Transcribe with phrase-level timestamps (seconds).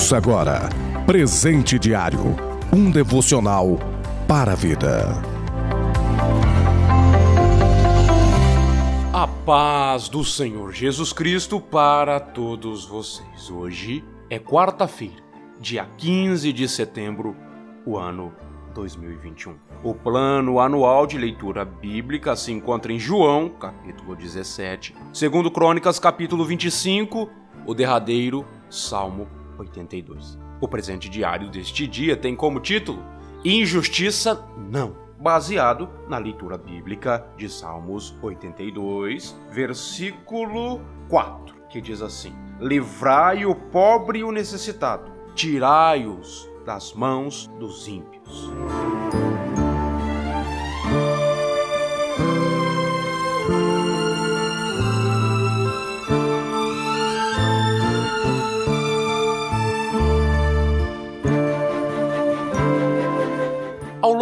[0.00, 0.70] Ouça agora
[1.04, 2.34] Presente Diário
[2.72, 3.78] um devocional
[4.26, 5.12] para a vida.
[9.12, 13.50] A paz do Senhor Jesus Cristo para todos vocês.
[13.50, 15.22] Hoje é quarta-feira,
[15.60, 17.36] dia 15 de setembro,
[17.84, 18.32] o ano
[18.74, 19.54] 2021.
[19.84, 26.46] O plano anual de leitura bíblica se encontra em João, capítulo 17, segundo Crônicas, capítulo
[26.46, 27.28] 25,
[27.66, 30.38] o derradeiro Salmo 82.
[30.60, 33.02] O presente diário deste dia tem como título
[33.44, 43.46] Injustiça Não, baseado na leitura bíblica de Salmos 82, versículo 4, que diz assim: Livrai
[43.46, 48.50] o pobre e o necessitado, tirai-os das mãos dos ímpios.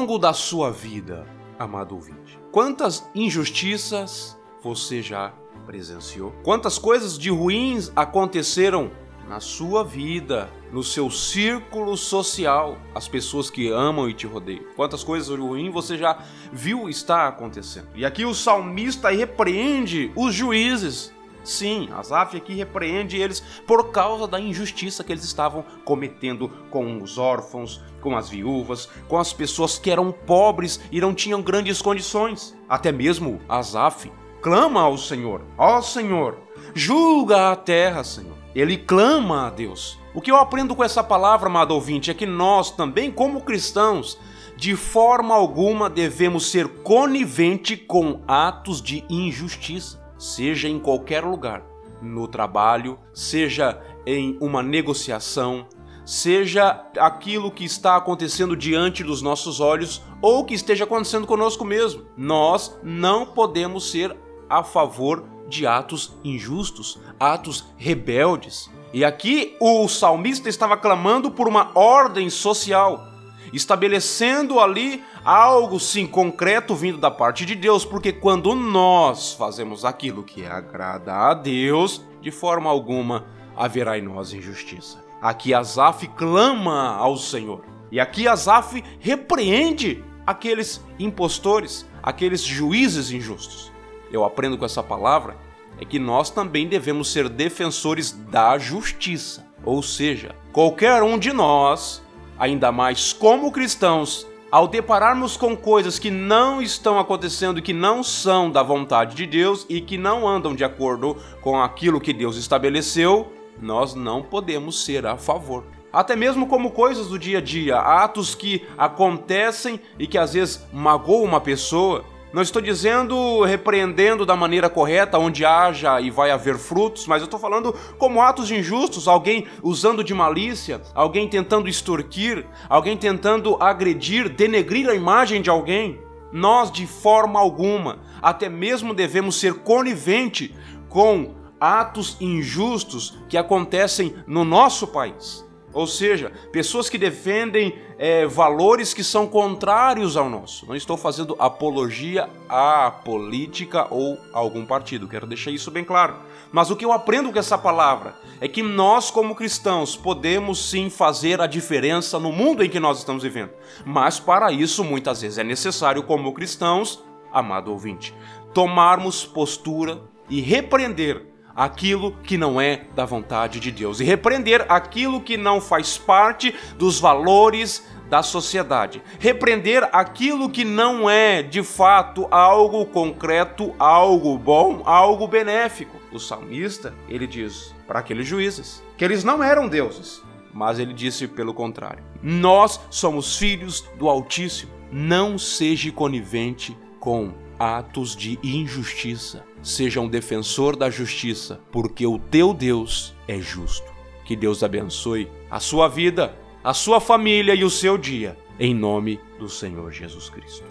[0.00, 1.26] Longo da sua vida,
[1.58, 5.34] amado ouvinte, quantas injustiças você já
[5.66, 6.32] presenciou?
[6.42, 8.90] Quantas coisas de ruins aconteceram
[9.28, 14.64] na sua vida, no seu círculo social, as pessoas que amam e te rodeiam?
[14.74, 16.18] Quantas coisas ruins você já
[16.50, 17.88] viu estar acontecendo?
[17.94, 21.12] E aqui o salmista repreende os juízes
[21.42, 27.18] Sim, Asaf aqui repreende eles por causa da injustiça que eles estavam cometendo com os
[27.18, 32.56] órfãos, com as viúvas, com as pessoas que eram pobres e não tinham grandes condições.
[32.68, 36.38] Até mesmo Asaf clama ao Senhor: Ó oh, Senhor,
[36.74, 38.36] julga a terra, Senhor.
[38.54, 39.98] Ele clama a Deus.
[40.12, 44.18] O que eu aprendo com essa palavra, amado ouvinte, é que nós também, como cristãos,
[44.56, 51.64] de forma alguma devemos ser conivente com atos de injustiça seja em qualquer lugar,
[52.02, 55.66] no trabalho, seja em uma negociação,
[56.04, 62.04] seja aquilo que está acontecendo diante dos nossos olhos ou que esteja acontecendo conosco mesmo.
[62.16, 64.14] Nós não podemos ser
[64.48, 68.70] a favor de atos injustos, atos rebeldes.
[68.92, 73.09] E aqui o salmista estava clamando por uma ordem social
[73.52, 80.22] estabelecendo ali algo sim concreto vindo da parte de Deus, porque quando nós fazemos aquilo
[80.22, 85.02] que agrada a Deus, de forma alguma haverá em nós injustiça.
[85.20, 87.62] Aqui Asaf clama ao Senhor.
[87.90, 93.70] E aqui Asaf repreende aqueles impostores, aqueles juízes injustos.
[94.10, 95.36] Eu aprendo com essa palavra
[95.80, 99.46] é que nós também devemos ser defensores da justiça.
[99.64, 102.02] Ou seja, qualquer um de nós
[102.40, 108.50] Ainda mais como cristãos, ao depararmos com coisas que não estão acontecendo, que não são
[108.50, 113.30] da vontade de Deus e que não andam de acordo com aquilo que Deus estabeleceu,
[113.60, 115.64] nós não podemos ser a favor.
[115.92, 120.66] Até mesmo como coisas do dia a dia, atos que acontecem e que às vezes
[120.72, 126.56] magoam uma pessoa, não estou dizendo repreendendo da maneira correta, onde haja e vai haver
[126.58, 132.46] frutos, mas eu estou falando como atos injustos, alguém usando de malícia, alguém tentando extorquir,
[132.68, 136.00] alguém tentando agredir, denegrir a imagem de alguém.
[136.32, 140.54] Nós, de forma alguma, até mesmo devemos ser conivente
[140.88, 145.44] com atos injustos que acontecem no nosso país.
[145.72, 150.66] Ou seja, pessoas que defendem é, valores que são contrários ao nosso.
[150.66, 156.16] Não estou fazendo apologia à política ou a algum partido, quero deixar isso bem claro.
[156.50, 160.90] Mas o que eu aprendo com essa palavra é que nós, como cristãos, podemos sim
[160.90, 163.50] fazer a diferença no mundo em que nós estamos vivendo.
[163.84, 168.12] Mas para isso, muitas vezes é necessário, como cristãos, amado ouvinte,
[168.52, 175.20] tomarmos postura e repreender aquilo que não é da vontade de Deus e repreender aquilo
[175.20, 179.00] que não faz parte dos valores da sociedade.
[179.18, 185.98] Repreender aquilo que não é de fato algo concreto, algo bom, algo benéfico.
[186.12, 190.22] O salmista, ele diz para aqueles juízes que eles não eram deuses,
[190.52, 194.72] mas ele disse pelo contrário: Nós somos filhos do Altíssimo.
[194.92, 199.44] Não seja conivente com atos de injustiça.
[199.62, 203.86] Seja um defensor da justiça, porque o teu Deus é justo.
[204.24, 206.34] Que Deus abençoe a sua vida,
[206.64, 210.64] a sua família e o seu dia, em nome do Senhor Jesus Cristo.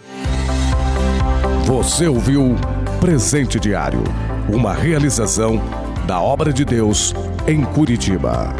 [1.64, 2.56] Você ouviu
[3.00, 4.02] Presente Diário,
[4.52, 5.60] uma realização
[6.06, 7.14] da obra de Deus
[7.46, 8.52] em Curitiba.